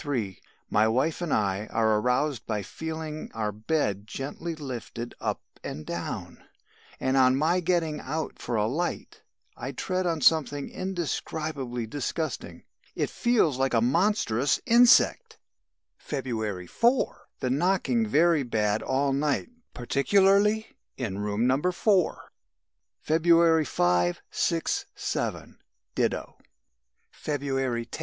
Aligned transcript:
My 0.67 0.87
wife 0.87 1.21
and 1.21 1.31
I 1.31 1.67
are 1.67 1.99
aroused 1.99 2.47
by 2.47 2.63
feeling 2.63 3.29
our 3.35 3.51
bed 3.51 4.07
gently 4.07 4.55
lifted 4.55 5.13
up 5.21 5.43
and 5.63 5.85
down, 5.85 6.43
and 6.99 7.15
on 7.15 7.35
my 7.35 7.59
getting 7.59 7.99
out 7.99 8.39
for 8.39 8.55
a 8.55 8.65
light, 8.65 9.21
I 9.55 9.73
tread 9.73 10.07
on 10.07 10.21
something 10.21 10.71
indescribably 10.71 11.85
disgusting. 11.85 12.63
It 12.95 13.11
feels 13.11 13.59
like 13.59 13.75
a 13.75 13.79
monstrous 13.79 14.59
insect!! 14.65 15.37
"February 15.99 16.65
4. 16.65 17.27
The 17.39 17.51
knocking 17.51 18.07
very 18.07 18.41
bad 18.41 18.81
all 18.81 19.13
night 19.13 19.49
particularly 19.75 20.75
in 20.97 21.19
room 21.19 21.45
No. 21.45 21.61
4. 21.71 22.31
"February 23.01 23.65
5, 23.65 24.19
6, 24.31 24.85
7, 24.95 25.59
ditto. 25.93 26.39
"February 27.11 27.85
10. 27.85 27.99